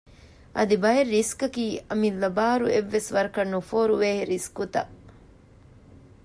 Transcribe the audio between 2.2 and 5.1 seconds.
ބާރު އެއްވެސް ވަރަކަށް ނުފޯރުވޭ ރިސްކުތައް